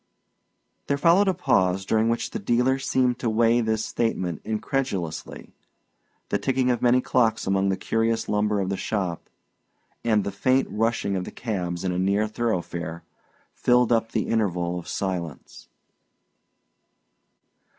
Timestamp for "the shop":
8.69-9.29